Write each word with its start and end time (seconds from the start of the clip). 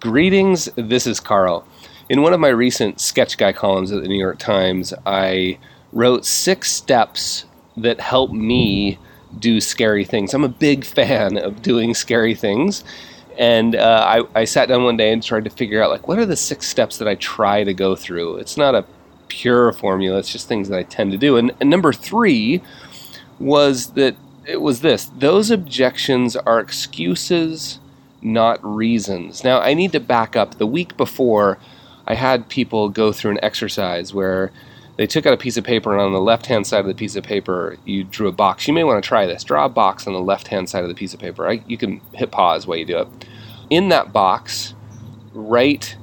Greetings, 0.00 0.64
this 0.76 1.06
is 1.06 1.20
Carl. 1.20 1.68
In 2.08 2.22
one 2.22 2.32
of 2.32 2.40
my 2.40 2.48
recent 2.48 3.02
sketch 3.02 3.36
guy 3.36 3.52
columns 3.52 3.92
at 3.92 4.00
the 4.00 4.08
New 4.08 4.18
York 4.18 4.38
Times, 4.38 4.94
I 5.04 5.58
wrote 5.92 6.24
six 6.24 6.72
steps 6.72 7.44
that 7.76 8.00
help 8.00 8.32
me 8.32 8.98
do 9.38 9.60
scary 9.60 10.06
things. 10.06 10.32
I'm 10.32 10.42
a 10.42 10.48
big 10.48 10.86
fan 10.86 11.36
of 11.36 11.60
doing 11.60 11.92
scary 11.92 12.34
things. 12.34 12.82
And 13.38 13.76
uh, 13.76 14.24
I, 14.34 14.40
I 14.40 14.44
sat 14.44 14.70
down 14.70 14.84
one 14.84 14.96
day 14.96 15.12
and 15.12 15.22
tried 15.22 15.44
to 15.44 15.50
figure 15.50 15.82
out, 15.82 15.90
like, 15.90 16.08
what 16.08 16.18
are 16.18 16.24
the 16.24 16.34
six 16.34 16.66
steps 16.66 16.96
that 16.96 17.06
I 17.06 17.16
try 17.16 17.62
to 17.62 17.74
go 17.74 17.94
through? 17.94 18.36
It's 18.36 18.56
not 18.56 18.74
a 18.74 18.86
pure 19.28 19.70
formula, 19.70 20.18
it's 20.18 20.32
just 20.32 20.48
things 20.48 20.70
that 20.70 20.78
I 20.78 20.82
tend 20.82 21.12
to 21.12 21.18
do. 21.18 21.36
And, 21.36 21.52
and 21.60 21.68
number 21.68 21.92
three 21.92 22.62
was 23.38 23.88
that 23.92 24.16
it 24.46 24.62
was 24.62 24.80
this 24.80 25.10
those 25.18 25.50
objections 25.50 26.36
are 26.36 26.58
excuses, 26.58 27.80
not 28.22 28.58
reasons. 28.62 29.44
Now, 29.44 29.60
I 29.60 29.74
need 29.74 29.92
to 29.92 30.00
back 30.00 30.36
up. 30.36 30.58
The 30.58 30.66
week 30.66 30.96
before, 30.96 31.58
I 32.06 32.14
had 32.14 32.48
people 32.48 32.88
go 32.88 33.12
through 33.12 33.32
an 33.32 33.40
exercise 33.42 34.12
where 34.12 34.52
they 34.96 35.06
took 35.06 35.24
out 35.24 35.32
a 35.32 35.38
piece 35.38 35.56
of 35.56 35.64
paper, 35.64 35.92
and 35.92 36.00
on 36.00 36.12
the 36.12 36.20
left 36.20 36.46
hand 36.46 36.66
side 36.66 36.80
of 36.80 36.86
the 36.86 36.94
piece 36.94 37.16
of 37.16 37.24
paper, 37.24 37.78
you 37.86 38.04
drew 38.04 38.28
a 38.28 38.32
box. 38.32 38.68
You 38.68 38.74
may 38.74 38.84
want 38.84 39.02
to 39.02 39.08
try 39.08 39.26
this. 39.26 39.42
Draw 39.44 39.64
a 39.64 39.68
box 39.70 40.06
on 40.06 40.12
the 40.12 40.20
left 40.20 40.48
hand 40.48 40.68
side 40.68 40.82
of 40.82 40.88
the 40.88 40.94
piece 40.94 41.14
of 41.14 41.20
paper. 41.20 41.48
I, 41.48 41.62
you 41.66 41.78
can 41.78 42.00
hit 42.12 42.30
pause 42.30 42.66
while 42.66 42.76
you 42.76 42.84
do 42.84 42.98
it. 42.98 43.08
In 43.70 43.88
that 43.88 44.12
box, 44.12 44.74
write 45.32 45.96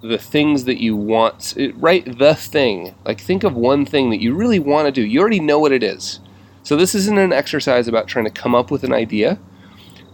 the 0.00 0.18
things 0.18 0.64
that 0.64 0.80
you 0.80 0.94
want. 0.94 1.56
Write 1.74 2.18
the 2.18 2.34
thing. 2.34 2.94
Like, 3.04 3.20
think 3.20 3.42
of 3.42 3.56
one 3.56 3.84
thing 3.84 4.10
that 4.10 4.20
you 4.20 4.34
really 4.34 4.60
want 4.60 4.86
to 4.86 4.92
do. 4.92 5.02
You 5.02 5.20
already 5.20 5.40
know 5.40 5.58
what 5.58 5.72
it 5.72 5.82
is. 5.82 6.20
So, 6.62 6.76
this 6.76 6.94
isn't 6.94 7.18
an 7.18 7.32
exercise 7.32 7.88
about 7.88 8.06
trying 8.06 8.26
to 8.26 8.30
come 8.30 8.54
up 8.54 8.70
with 8.70 8.84
an 8.84 8.92
idea. 8.92 9.40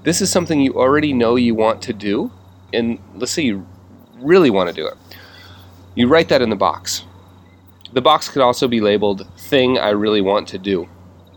This 0.03 0.21
is 0.21 0.31
something 0.31 0.61
you 0.61 0.75
already 0.75 1.13
know 1.13 1.37
you 1.37 1.55
want 1.55 1.83
to 1.83 1.93
do. 1.93 2.33
And 2.73 2.99
let's 3.15 3.33
say 3.33 3.43
you 3.43 3.67
really 4.17 4.51
want 4.51 4.69
to 4.69 4.75
do 4.75 4.87
it. 4.87 4.95
You 5.95 6.09
write 6.09 6.29
that 6.31 6.43
in 6.43 6.51
the 6.51 6.57
box 6.57 7.05
the 7.93 8.01
box 8.01 8.29
could 8.29 8.43
also 8.43 8.69
be 8.69 8.81
labeled 8.81 9.27
Thing 9.37 9.79
I 9.79 9.91
Really 9.91 10.21
Want 10.21 10.49
to 10.49 10.59
Do. 10.59 10.89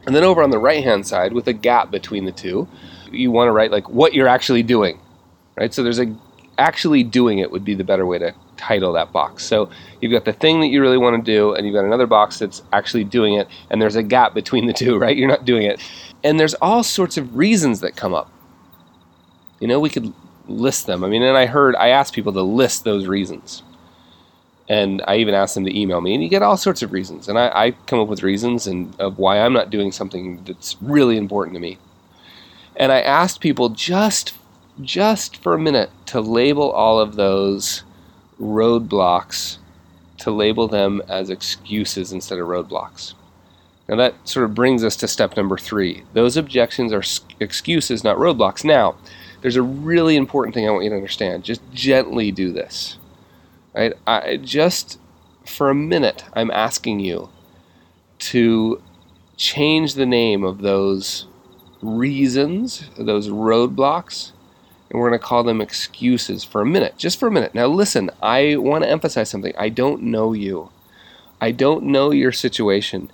And 0.06 0.16
then 0.16 0.24
over 0.24 0.44
on 0.44 0.52
the 0.52 0.60
right 0.60 0.84
hand 0.84 1.06
side, 1.06 1.34
with 1.34 1.48
a 1.48 1.54
gap 1.54 1.92
between 1.92 2.26
the 2.26 2.32
two, 2.32 2.68
you 3.12 3.32
want 3.32 3.48
to 3.48 3.52
write 3.52 3.72
like 3.72 3.90
what 3.90 4.14
you're 4.14 4.28
actually 4.28 4.64
doing, 4.64 5.00
right? 5.56 5.74
So 5.74 5.84
there's 5.84 6.00
a 6.00 6.16
actually 6.58 7.04
doing 7.04 7.40
it 7.40 7.52
would 7.52 7.66
be 7.66 7.76
the 7.76 7.84
better 7.84 8.06
way 8.06 8.18
to 8.20 8.34
title 8.56 8.94
that 8.94 9.12
box. 9.12 9.44
So 9.44 9.70
you've 10.00 10.12
got 10.12 10.24
the 10.24 10.32
thing 10.32 10.62
that 10.62 10.68
you 10.68 10.80
really 10.80 10.98
want 10.98 11.24
to 11.26 11.32
do, 11.32 11.54
and 11.54 11.66
you've 11.66 11.74
got 11.74 11.84
another 11.84 12.08
box 12.08 12.40
that's 12.40 12.62
actually 12.72 13.04
doing 13.04 13.34
it, 13.34 13.48
and 13.70 13.82
there's 13.82 13.96
a 13.96 14.04
gap 14.04 14.34
between 14.34 14.68
the 14.68 14.74
two, 14.74 14.98
right? 15.00 15.18
You're 15.18 15.28
not 15.28 15.44
doing 15.44 15.64
it. 15.64 15.82
And 16.24 16.40
there's 16.40 16.54
all 16.56 16.84
sorts 16.84 17.18
of 17.18 17.36
reasons 17.36 17.82
that 17.82 17.96
come 17.96 18.14
up. 18.14 18.32
You 19.60 19.68
know, 19.68 19.80
we 19.80 19.90
could 19.90 20.14
list 20.48 20.86
them. 20.88 21.04
I 21.04 21.08
mean, 21.08 21.24
and 21.24 21.38
I 21.38 21.46
heard, 21.46 21.76
I 21.76 21.90
asked 21.90 22.14
people 22.14 22.34
to 22.34 22.42
list 22.42 22.84
those 22.84 23.08
reasons 23.08 23.64
and 24.68 25.04
I 25.08 25.18
even 25.18 25.36
asked 25.36 25.56
them 25.56 25.66
to 25.66 25.80
email 25.80 26.02
me, 26.02 26.14
and 26.14 26.24
you 26.24 26.30
get 26.30 26.42
all 26.42 26.58
sorts 26.58 26.82
of 26.82 26.92
reasons. 26.92 27.30
And 27.30 27.38
I, 27.38 27.52
I, 27.54 27.72
come 27.86 28.00
up 28.00 28.08
with 28.08 28.24
reasons 28.24 28.66
and 28.66 29.00
of 29.00 29.20
why 29.20 29.40
I'm 29.40 29.54
not 29.54 29.70
doing 29.70 29.92
something 29.92 30.44
that's 30.44 30.76
really 30.82 31.18
important 31.18 31.54
to 31.56 31.60
me. 31.60 31.78
And 32.76 32.92
I 32.92 33.02
asked 33.02 33.42
people 33.42 33.70
just 33.70 34.34
just 34.82 35.38
for 35.38 35.54
a 35.54 35.60
minute 35.60 35.90
to 36.06 36.20
label 36.20 36.70
all 36.72 37.00
of 37.00 37.16
those 37.16 37.84
roadblocks, 38.42 39.58
to 40.18 40.32
label 40.32 40.68
them 40.68 41.02
as 41.08 41.30
excuses 41.30 42.12
instead 42.12 42.40
of 42.40 42.48
roadblocks. 42.48 43.14
Now 43.88 43.96
that 43.96 44.16
sort 44.28 44.44
of 44.44 44.56
brings 44.56 44.84
us 44.84 44.98
to 44.98 45.08
step 45.08 45.38
number 45.38 45.58
three. 45.58 46.04
Those 46.14 46.36
objections 46.36 46.92
are 46.92 47.04
excuses, 47.40 48.04
not 48.04 48.18
roadblocks. 48.18 48.66
Now, 48.66 48.96
there's 49.46 49.58
a 49.58 49.62
really 49.62 50.16
important 50.16 50.56
thing 50.56 50.68
I 50.68 50.72
want 50.72 50.86
you 50.86 50.90
to 50.90 50.96
understand. 50.96 51.44
Just 51.44 51.62
gently 51.72 52.32
do 52.32 52.52
this 52.52 52.98
Right? 53.76 53.94
I 54.08 54.38
just 54.38 55.00
for 55.46 55.70
a 55.70 55.76
minute 55.76 56.24
I'm 56.34 56.50
asking 56.50 57.02
you 57.02 57.30
to 58.18 58.82
change 59.38 59.94
the 59.94 60.06
name 60.08 60.44
of 60.44 60.62
those 60.62 61.28
reasons, 61.82 62.90
those 62.98 63.28
roadblocks, 63.28 64.32
and 64.90 65.00
we're 65.00 65.10
going 65.10 65.20
to 65.20 65.26
call 65.26 65.44
them 65.44 65.60
excuses 65.62 66.44
for 66.44 66.62
a 66.62 66.66
minute, 66.66 66.98
just 66.98 67.20
for 67.20 67.28
a 67.28 67.32
minute. 67.32 67.54
Now, 67.54 67.68
listen, 67.68 68.10
I 68.24 68.56
want 68.56 68.84
to 68.86 68.90
emphasize 68.90 69.30
something. 69.30 69.54
I 69.58 69.70
don't 69.70 70.04
know 70.04 70.34
you, 70.34 70.70
I 71.40 71.52
don't 71.52 71.84
know 71.84 72.12
your 72.12 72.32
situation. 72.32 73.12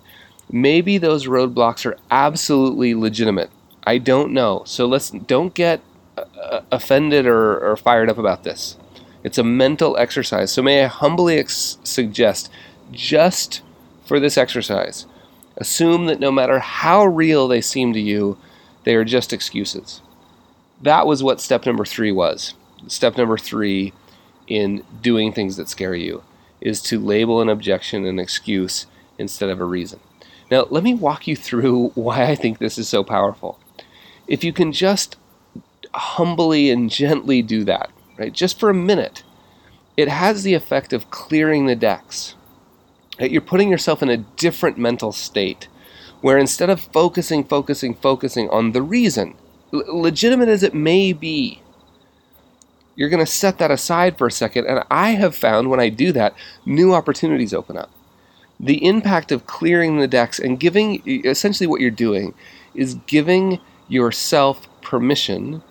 Maybe 0.50 0.98
those 0.98 1.26
roadblocks 1.28 1.86
are 1.86 1.98
absolutely 2.12 2.94
legitimate. 2.94 3.50
I 3.86 3.98
don't 3.98 4.32
know. 4.32 4.62
So 4.66 4.86
let's 4.86 5.10
don't 5.10 5.54
get 5.54 5.82
uh, 6.42 6.62
offended 6.72 7.26
or, 7.26 7.60
or 7.60 7.78
fired 7.78 8.10
up 8.10 8.18
about 8.18 8.44
this. 8.44 8.78
It's 9.24 9.38
a 9.38 9.44
mental 9.44 9.98
exercise. 9.98 10.52
So, 10.52 10.62
may 10.62 10.84
I 10.84 10.88
humbly 10.88 11.38
ex- 11.38 11.78
suggest 11.84 12.50
just 12.92 13.62
for 14.06 14.20
this 14.20 14.38
exercise, 14.38 15.06
assume 15.58 16.08
that 16.08 16.20
no 16.20 16.32
matter 16.32 16.60
how 16.60 17.06
real 17.06 17.48
they 17.48 17.62
seem 17.62 17.94
to 17.94 18.00
you, 18.00 18.38
they 18.84 18.96
are 18.96 19.06
just 19.06 19.32
excuses. 19.32 20.02
That 20.82 21.06
was 21.06 21.22
what 21.24 21.40
step 21.40 21.66
number 21.66 21.86
three 21.86 22.12
was. 22.12 22.56
Step 22.88 23.16
number 23.18 23.38
three 23.38 23.94
in 24.48 24.84
doing 25.02 25.32
things 25.32 25.56
that 25.58 25.70
scare 25.70 25.96
you 25.96 26.24
is 26.60 26.82
to 26.82 27.00
label 27.00 27.42
an 27.42 27.50
objection 27.50 28.06
an 28.06 28.20
excuse 28.20 28.88
instead 29.18 29.50
of 29.50 29.62
a 29.62 29.66
reason. 29.66 30.00
Now, 30.50 30.68
let 30.70 30.84
me 30.84 30.94
walk 30.94 31.28
you 31.28 31.36
through 31.36 31.90
why 31.96 32.26
I 32.26 32.36
think 32.36 32.58
this 32.58 32.78
is 32.78 32.90
so 32.90 33.04
powerful. 33.04 33.60
If 34.28 34.44
you 34.44 34.54
can 34.54 34.72
just 34.72 35.16
humbly 35.94 36.70
and 36.70 36.90
gently 36.90 37.42
do 37.42 37.64
that, 37.66 37.90
right? 38.18 38.34
Just 38.34 38.60
for 38.60 38.70
a 38.70 38.74
minute, 38.74 39.24
it 39.98 40.08
has 40.08 40.44
the 40.44 40.54
effect 40.54 40.94
of 40.94 41.12
clearing 41.12 41.66
the 41.66 41.76
decks. 41.76 42.36
Right? 43.20 43.32
You're 43.32 43.42
putting 43.42 43.70
yourself 43.70 44.02
in 44.02 44.10
a 44.10 44.18
different 44.18 44.78
mental 44.78 45.12
state 45.12 45.68
where 46.22 46.38
instead 46.38 46.70
of 46.70 46.80
focusing, 46.80 47.44
focusing, 47.44 47.96
focusing 47.96 48.50
on 48.50 48.72
the 48.72 48.82
reason, 48.82 49.36
legitimate 49.72 50.50
as 50.50 50.64
it 50.64 50.74
may 50.74 51.14
be, 51.14 51.62
you're 52.96 53.10
going 53.10 53.24
to 53.24 53.32
set 53.32 53.58
that 53.58 53.72
aside 53.72 54.18
for 54.18 54.28
a 54.28 54.32
second. 54.32 54.68
And 54.68 54.84
I 54.92 55.12
have 55.12 55.36
found 55.36 55.70
when 55.70 55.80
I 55.80 55.90
do 55.90 56.12
that, 56.12 56.36
new 56.66 56.94
opportunities 56.94 57.54
open 57.54 57.78
up. 57.78 57.90
The 58.60 58.86
impact 58.86 59.32
of 59.32 59.48
clearing 59.48 59.98
the 59.98 60.08
decks 60.08 60.38
and 60.38 60.60
giving, 60.60 61.02
essentially, 61.26 61.66
what 61.66 61.82
you're 61.82 61.90
doing 61.90 62.36
is 62.76 62.96
giving 63.08 63.60
yourself 63.88 64.68
permission 64.82 65.64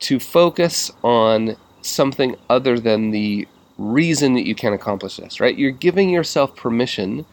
to 0.00 0.18
focus 0.18 0.90
on 1.02 1.56
something 1.82 2.36
other 2.48 2.78
than 2.78 3.10
the 3.10 3.46
reason 3.78 4.34
that 4.34 4.46
you 4.46 4.54
can 4.54 4.72
accomplish 4.72 5.16
this, 5.16 5.40
right? 5.40 5.56
You're 5.56 5.70
giving 5.70 6.10
yourself 6.10 6.54
permission 6.56 7.24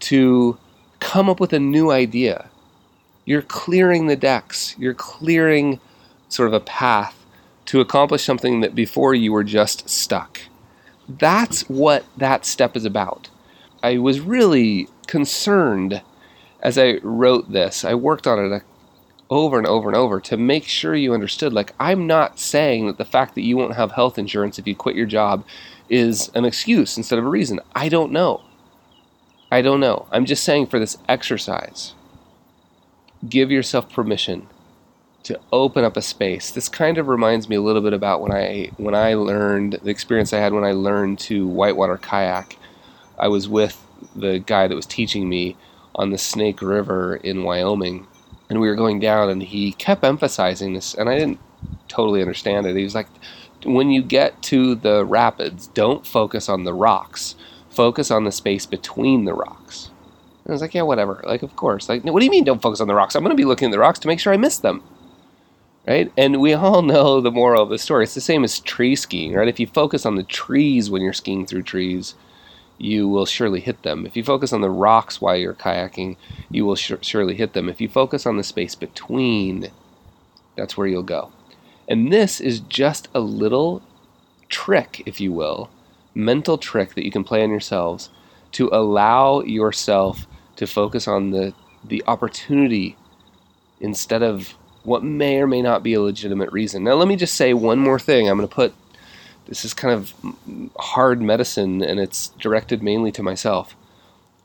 to 0.00 0.58
come 1.00 1.28
up 1.28 1.40
with 1.40 1.52
a 1.52 1.58
new 1.58 1.90
idea. 1.90 2.48
You're 3.24 3.42
clearing 3.42 4.06
the 4.06 4.16
decks. 4.16 4.74
You're 4.78 4.94
clearing 4.94 5.80
sort 6.28 6.48
of 6.48 6.54
a 6.54 6.60
path 6.60 7.24
to 7.66 7.80
accomplish 7.80 8.24
something 8.24 8.60
that 8.60 8.74
before 8.74 9.14
you 9.14 9.32
were 9.32 9.44
just 9.44 9.88
stuck. 9.88 10.40
That's 11.08 11.68
what 11.68 12.04
that 12.16 12.46
step 12.46 12.76
is 12.76 12.84
about. 12.84 13.28
I 13.82 13.98
was 13.98 14.20
really 14.20 14.88
concerned 15.06 16.02
as 16.62 16.78
I 16.78 16.98
wrote 17.02 17.52
this. 17.52 17.84
I 17.84 17.94
worked 17.94 18.26
on 18.26 18.38
it 18.38 18.62
over 19.32 19.56
and 19.56 19.66
over 19.66 19.88
and 19.88 19.96
over 19.96 20.20
to 20.20 20.36
make 20.36 20.64
sure 20.64 20.94
you 20.94 21.14
understood 21.14 21.54
like 21.54 21.74
I'm 21.80 22.06
not 22.06 22.38
saying 22.38 22.86
that 22.86 22.98
the 22.98 23.04
fact 23.06 23.34
that 23.34 23.40
you 23.40 23.56
won't 23.56 23.74
have 23.74 23.92
health 23.92 24.18
insurance 24.18 24.58
if 24.58 24.66
you 24.66 24.76
quit 24.76 24.94
your 24.94 25.06
job 25.06 25.42
is 25.88 26.30
an 26.34 26.44
excuse 26.44 26.98
instead 26.98 27.18
of 27.18 27.24
a 27.24 27.28
reason. 27.28 27.58
I 27.74 27.88
don't 27.88 28.12
know. 28.12 28.42
I 29.50 29.62
don't 29.62 29.80
know. 29.80 30.06
I'm 30.12 30.26
just 30.26 30.44
saying 30.44 30.66
for 30.66 30.78
this 30.78 30.98
exercise, 31.08 31.94
give 33.26 33.50
yourself 33.50 33.90
permission 33.90 34.48
to 35.22 35.40
open 35.50 35.82
up 35.82 35.96
a 35.96 36.02
space. 36.02 36.50
This 36.50 36.68
kind 36.68 36.98
of 36.98 37.08
reminds 37.08 37.48
me 37.48 37.56
a 37.56 37.62
little 37.62 37.80
bit 37.80 37.94
about 37.94 38.20
when 38.20 38.32
I 38.32 38.70
when 38.76 38.94
I 38.94 39.14
learned 39.14 39.80
the 39.82 39.90
experience 39.90 40.34
I 40.34 40.40
had 40.40 40.52
when 40.52 40.64
I 40.64 40.72
learned 40.72 41.18
to 41.20 41.48
whitewater 41.48 41.96
kayak. 41.96 42.58
I 43.18 43.28
was 43.28 43.48
with 43.48 43.82
the 44.14 44.40
guy 44.40 44.68
that 44.68 44.76
was 44.76 44.84
teaching 44.84 45.26
me 45.26 45.56
on 45.94 46.10
the 46.10 46.18
Snake 46.18 46.60
River 46.60 47.16
in 47.16 47.44
Wyoming 47.44 48.06
and 48.52 48.60
we 48.60 48.68
were 48.68 48.76
going 48.76 49.00
down, 49.00 49.30
and 49.30 49.42
he 49.42 49.72
kept 49.72 50.04
emphasizing 50.04 50.74
this, 50.74 50.92
and 50.92 51.08
I 51.08 51.18
didn't 51.18 51.40
totally 51.88 52.20
understand 52.20 52.66
it. 52.66 52.76
He 52.76 52.84
was 52.84 52.94
like, 52.94 53.08
when 53.64 53.90
you 53.90 54.02
get 54.02 54.42
to 54.42 54.74
the 54.74 55.06
rapids, 55.06 55.68
don't 55.68 56.06
focus 56.06 56.50
on 56.50 56.64
the 56.64 56.74
rocks, 56.74 57.34
focus 57.70 58.10
on 58.10 58.24
the 58.24 58.30
space 58.30 58.66
between 58.66 59.24
the 59.24 59.32
rocks. 59.32 59.88
And 60.44 60.50
I 60.50 60.52
was 60.52 60.60
like, 60.60 60.74
yeah, 60.74 60.82
whatever. 60.82 61.24
Like, 61.26 61.42
of 61.42 61.56
course. 61.56 61.88
Like, 61.88 62.04
what 62.04 62.20
do 62.20 62.26
you 62.26 62.30
mean 62.30 62.44
don't 62.44 62.60
focus 62.60 62.82
on 62.82 62.88
the 62.88 62.94
rocks? 62.94 63.14
I'm 63.14 63.22
going 63.22 63.34
to 63.34 63.40
be 63.40 63.46
looking 63.46 63.68
at 63.68 63.72
the 63.72 63.78
rocks 63.78 63.98
to 64.00 64.08
make 64.08 64.20
sure 64.20 64.34
I 64.34 64.36
miss 64.36 64.58
them. 64.58 64.82
Right? 65.88 66.12
And 66.18 66.38
we 66.38 66.52
all 66.52 66.82
know 66.92 67.22
the 67.22 67.30
moral 67.30 67.62
of 67.62 67.70
the 67.70 67.78
story. 67.78 68.04
It's 68.04 68.14
the 68.14 68.20
same 68.20 68.44
as 68.44 68.60
tree 68.60 68.96
skiing, 68.96 69.32
right? 69.32 69.48
If 69.48 69.60
you 69.60 69.66
focus 69.66 70.04
on 70.04 70.16
the 70.16 70.24
trees 70.24 70.90
when 70.90 71.00
you're 71.00 71.14
skiing 71.14 71.46
through 71.46 71.62
trees, 71.62 72.16
you 72.82 73.08
will 73.08 73.24
surely 73.24 73.60
hit 73.60 73.84
them. 73.84 74.04
If 74.04 74.16
you 74.16 74.24
focus 74.24 74.52
on 74.52 74.60
the 74.60 74.68
rocks 74.68 75.20
while 75.20 75.36
you're 75.36 75.54
kayaking, 75.54 76.16
you 76.50 76.66
will 76.66 76.74
sh- 76.74 76.92
surely 77.00 77.36
hit 77.36 77.52
them. 77.52 77.68
If 77.68 77.80
you 77.80 77.88
focus 77.88 78.26
on 78.26 78.36
the 78.36 78.42
space 78.42 78.74
between, 78.74 79.70
that's 80.56 80.76
where 80.76 80.88
you'll 80.88 81.04
go. 81.04 81.30
And 81.86 82.12
this 82.12 82.40
is 82.40 82.58
just 82.58 83.08
a 83.14 83.20
little 83.20 83.82
trick, 84.48 85.00
if 85.06 85.20
you 85.20 85.32
will, 85.32 85.70
mental 86.12 86.58
trick 86.58 86.94
that 86.96 87.04
you 87.04 87.12
can 87.12 87.22
play 87.22 87.44
on 87.44 87.50
yourselves 87.50 88.10
to 88.52 88.68
allow 88.72 89.42
yourself 89.42 90.26
to 90.56 90.66
focus 90.66 91.06
on 91.06 91.30
the, 91.30 91.54
the 91.84 92.02
opportunity 92.08 92.96
instead 93.80 94.24
of 94.24 94.54
what 94.82 95.04
may 95.04 95.38
or 95.38 95.46
may 95.46 95.62
not 95.62 95.84
be 95.84 95.94
a 95.94 96.00
legitimate 96.00 96.50
reason. 96.50 96.82
Now, 96.82 96.94
let 96.94 97.06
me 97.06 97.14
just 97.14 97.34
say 97.34 97.54
one 97.54 97.78
more 97.78 98.00
thing. 98.00 98.28
I'm 98.28 98.36
going 98.36 98.48
to 98.48 98.54
put 98.54 98.74
this 99.52 99.66
is 99.66 99.74
kind 99.74 99.92
of 99.92 100.14
hard 100.78 101.20
medicine 101.20 101.82
and 101.82 102.00
it's 102.00 102.28
directed 102.40 102.82
mainly 102.82 103.12
to 103.12 103.22
myself. 103.22 103.76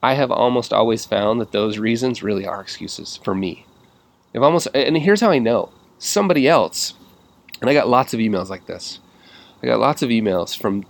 I 0.04 0.16
have 0.16 0.32
almost 0.32 0.74
always 0.74 1.06
found 1.06 1.40
that 1.40 1.54
those 1.54 1.78
reasons 1.78 2.22
really 2.22 2.46
are 2.46 2.60
excuses 2.60 3.16
for 3.24 3.34
me. 3.34 3.66
If 4.34 4.42
almost 4.42 4.68
and 4.74 4.98
here's 4.98 5.22
how 5.22 5.32
I 5.32 5.40
know. 5.40 5.70
Somebody 5.98 6.46
else, 6.46 6.94
and 7.62 7.70
I 7.70 7.74
got 7.74 7.88
lots 7.88 8.14
of 8.14 8.20
emails 8.20 8.50
like 8.50 8.66
this. 8.66 9.00
I 9.64 9.68
got 9.68 9.80
lots 9.80 10.02
of 10.02 10.10
emails 10.10 10.58
from 10.60 10.86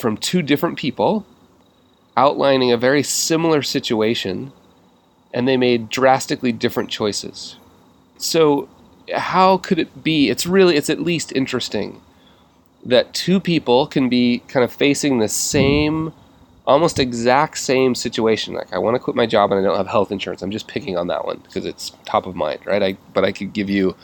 from 0.00 0.16
two 0.16 0.42
different 0.42 0.76
people 0.76 1.24
outlining 2.16 2.72
a 2.72 2.76
very 2.76 3.04
similar 3.04 3.62
situation 3.62 4.50
and 5.32 5.46
they 5.46 5.56
made 5.56 5.90
drastically 5.90 6.50
different 6.50 6.90
choices. 6.90 7.54
So 8.18 8.68
how 9.14 9.58
could 9.58 9.78
it 9.78 10.02
be? 10.02 10.28
It's 10.28 10.44
really 10.44 10.74
it's 10.74 10.90
at 10.90 10.98
least 10.98 11.30
interesting 11.30 12.02
that 12.86 13.12
two 13.12 13.40
people 13.40 13.86
can 13.86 14.08
be 14.08 14.38
kind 14.48 14.64
of 14.64 14.72
facing 14.72 15.18
the 15.18 15.28
same 15.28 16.12
almost 16.66 16.98
exact 16.98 17.58
same 17.58 17.94
situation. 17.94 18.54
Like 18.54 18.72
I 18.72 18.78
want 18.78 18.96
to 18.96 18.98
quit 18.98 19.14
my 19.14 19.26
job 19.26 19.52
and 19.52 19.60
I 19.60 19.62
don't 19.62 19.76
have 19.76 19.86
health 19.86 20.10
insurance. 20.10 20.42
I'm 20.42 20.50
just 20.50 20.66
picking 20.66 20.96
on 20.96 21.06
that 21.08 21.24
one 21.24 21.38
because 21.38 21.64
it's 21.64 21.92
top 22.04 22.26
of 22.26 22.34
mind, 22.34 22.60
right? 22.64 22.82
I 22.82 22.96
but 23.12 23.24
I 23.24 23.32
could 23.32 23.52
give 23.52 23.70
you 23.70 23.94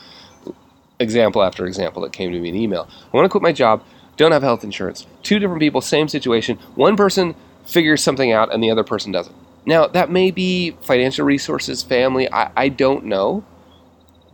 example 0.99 1.43
after 1.43 1.65
example 1.65 2.01
that 2.03 2.13
came 2.13 2.31
to 2.31 2.39
me 2.39 2.49
in 2.49 2.55
email. 2.55 2.87
I 3.13 3.17
want 3.17 3.25
to 3.25 3.29
quit 3.29 3.43
my 3.43 3.51
job, 3.51 3.83
don't 4.15 4.31
have 4.31 4.43
health 4.43 4.63
insurance. 4.63 5.05
Two 5.23 5.39
different 5.39 5.59
people, 5.59 5.81
same 5.81 6.07
situation. 6.07 6.57
One 6.75 6.95
person 6.95 7.35
figures 7.65 8.03
something 8.03 8.31
out 8.31 8.53
and 8.53 8.63
the 8.63 8.71
other 8.71 8.83
person 8.83 9.11
doesn't. 9.11 9.35
Now, 9.65 9.87
that 9.87 10.09
may 10.09 10.29
be 10.29 10.71
financial 10.81 11.25
resources, 11.25 11.83
family, 11.83 12.31
I, 12.31 12.51
I 12.55 12.69
don't 12.69 13.05
know. 13.05 13.43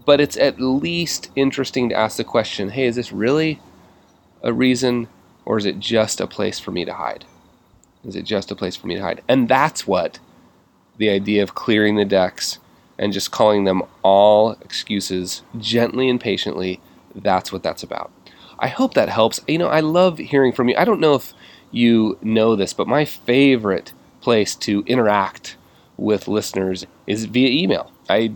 But 0.06 0.20
it's 0.20 0.38
at 0.38 0.60
least 0.60 1.30
interesting 1.36 1.90
to 1.90 1.96
ask 1.96 2.18
the 2.18 2.24
question 2.24 2.70
hey, 2.70 2.86
is 2.86 2.96
this 2.96 3.12
really 3.12 3.60
a 4.44 4.54
reason 4.54 5.08
or 5.46 5.58
is 5.58 5.66
it 5.66 5.80
just 5.80 6.22
a 6.22 6.28
place 6.28 6.60
for 6.60 6.72
me 6.72 6.86
to 6.86 6.94
hide? 6.94 7.26
Is 8.04 8.16
it 8.16 8.24
just 8.24 8.52
a 8.52 8.56
place 8.56 8.76
for 8.76 8.88
me 8.88 8.96
to 8.96 9.02
hide? 9.02 9.22
And 9.28 9.50
that's 9.50 9.88
what 9.88 10.20
the 10.98 11.10
idea 11.10 11.44
of 11.44 11.56
clearing 11.56 11.96
the 11.96 12.06
decks 12.06 12.60
and 12.98 13.14
just 13.14 13.32
calling 13.32 13.64
them 13.64 13.82
all 14.04 14.52
excuses 14.62 15.42
gently 15.58 16.10
and 16.10 16.20
patiently, 16.20 16.80
that's 17.16 17.52
what 17.52 17.64
that's 17.64 17.82
about. 17.82 18.12
I 18.60 18.68
hope 18.68 18.94
that 18.94 19.10
helps. 19.10 19.40
You 19.48 19.58
know, 19.58 19.70
I 19.70 19.80
love 19.80 20.18
hearing 20.18 20.52
from 20.52 20.68
you. 20.68 20.76
I 20.78 20.86
don't 20.86 21.00
know 21.00 21.16
if 21.16 21.34
you 21.72 22.18
know 22.22 22.56
this, 22.56 22.74
but 22.74 22.88
my 22.88 23.06
favorite 23.06 23.94
place 24.22 24.54
to 24.56 24.84
interact 24.86 25.56
with 25.96 26.28
listeners 26.28 26.86
is 27.08 27.26
via 27.26 27.50
email. 27.50 27.92
I, 28.10 28.34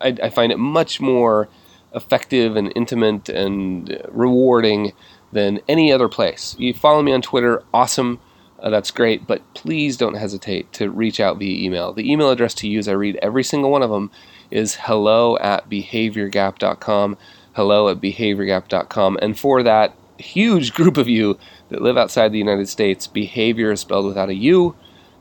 I, 0.00 0.16
I 0.22 0.30
find 0.30 0.52
it 0.52 0.58
much 0.58 1.00
more 1.00 1.48
effective 1.94 2.56
and 2.56 2.72
intimate 2.76 3.28
and 3.28 4.00
rewarding 4.08 4.92
than 5.34 5.60
any 5.68 5.92
other 5.92 6.08
place. 6.08 6.56
You 6.58 6.72
follow 6.72 7.02
me 7.02 7.12
on 7.12 7.20
Twitter, 7.20 7.62
awesome. 7.74 8.20
Uh, 8.60 8.70
that's 8.70 8.90
great, 8.90 9.26
but 9.26 9.42
please 9.52 9.96
don't 9.96 10.14
hesitate 10.14 10.72
to 10.72 10.88
reach 10.88 11.20
out 11.20 11.38
via 11.38 11.62
email. 11.62 11.92
The 11.92 12.10
email 12.10 12.30
address 12.30 12.54
to 12.54 12.68
use, 12.68 12.88
I 12.88 12.92
read 12.92 13.18
every 13.20 13.44
single 13.44 13.70
one 13.70 13.82
of 13.82 13.90
them, 13.90 14.10
is 14.50 14.76
hello 14.76 15.36
at 15.38 15.68
behaviorgap.com. 15.68 17.18
Hello 17.52 17.88
at 17.88 18.00
behaviorgap.com. 18.00 19.18
And 19.20 19.38
for 19.38 19.62
that 19.64 19.94
huge 20.18 20.72
group 20.72 20.96
of 20.96 21.08
you 21.08 21.38
that 21.68 21.82
live 21.82 21.98
outside 21.98 22.32
the 22.32 22.38
United 22.38 22.68
States, 22.68 23.06
behavior 23.06 23.72
is 23.72 23.80
spelled 23.80 24.06
without 24.06 24.30
a 24.30 24.34
U. 24.34 24.76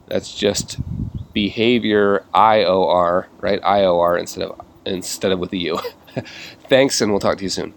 That's 0.08 0.34
just 0.34 0.78
behavior 1.34 2.24
I 2.34 2.64
O 2.64 2.88
R, 2.88 3.28
right? 3.42 3.60
I 3.64 3.84
O 3.86 4.00
R 4.00 4.18
instead 4.18 4.44
of 4.44 4.62
instead 4.86 5.32
of 5.32 5.40
with 5.40 5.52
a 5.54 5.58
U. 5.58 5.80
Thanks, 6.70 7.02
and 7.02 7.12
we'll 7.12 7.20
talk 7.20 7.38
to 7.40 7.44
you 7.44 7.50
soon. 7.50 7.74